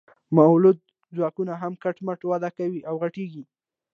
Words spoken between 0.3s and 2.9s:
مؤلده ځواکونه هم کټ مټ وده کوي